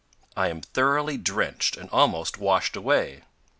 [0.35, 3.21] I am thoroughly drenched and almost washed away.